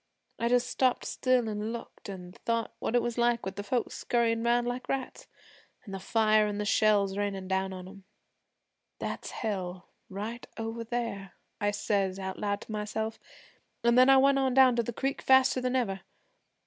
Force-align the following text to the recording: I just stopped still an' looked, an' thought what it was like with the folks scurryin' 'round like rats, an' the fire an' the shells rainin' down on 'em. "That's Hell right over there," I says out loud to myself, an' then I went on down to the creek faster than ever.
I 0.39 0.49
just 0.49 0.65
stopped 0.67 1.05
still 1.05 1.47
an' 1.47 1.71
looked, 1.71 2.09
an' 2.09 2.31
thought 2.31 2.73
what 2.79 2.95
it 2.95 3.03
was 3.03 3.19
like 3.19 3.45
with 3.45 3.55
the 3.55 3.61
folks 3.61 3.93
scurryin' 3.93 4.43
'round 4.43 4.65
like 4.65 4.89
rats, 4.89 5.27
an' 5.85 5.91
the 5.91 5.99
fire 5.99 6.47
an' 6.47 6.57
the 6.57 6.65
shells 6.65 7.19
rainin' 7.19 7.47
down 7.47 7.71
on 7.71 7.87
'em. 7.87 8.03
"That's 8.97 9.29
Hell 9.29 9.89
right 10.09 10.47
over 10.57 10.83
there," 10.83 11.33
I 11.59 11.69
says 11.69 12.17
out 12.17 12.39
loud 12.39 12.61
to 12.61 12.71
myself, 12.71 13.19
an' 13.83 13.93
then 13.93 14.09
I 14.09 14.17
went 14.17 14.39
on 14.39 14.55
down 14.55 14.75
to 14.77 14.81
the 14.81 14.91
creek 14.91 15.21
faster 15.21 15.61
than 15.61 15.75
ever. 15.75 16.01